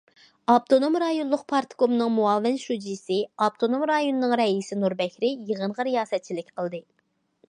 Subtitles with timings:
[0.51, 3.17] ئاپتونوم رايونلۇق پارتكومنىڭ مۇئاۋىن شۇجىسى،
[3.47, 6.81] ئاپتونوم رايوننىڭ رەئىسى نۇر بەكرى يىغىنغا رىياسەتچىلىك قىلدى.